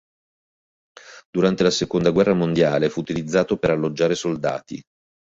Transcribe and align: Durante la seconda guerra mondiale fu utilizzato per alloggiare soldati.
Durante 1.29 1.61
la 1.61 1.69
seconda 1.69 2.09
guerra 2.09 2.33
mondiale 2.33 2.89
fu 2.89 3.01
utilizzato 3.01 3.57
per 3.59 3.69
alloggiare 3.69 4.15
soldati. 4.15 4.81